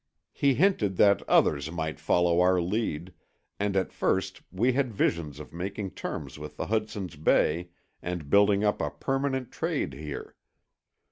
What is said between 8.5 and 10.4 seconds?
up a permanent trade here.